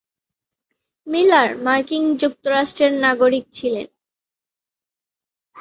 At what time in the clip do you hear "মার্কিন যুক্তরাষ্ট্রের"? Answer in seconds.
1.65-2.91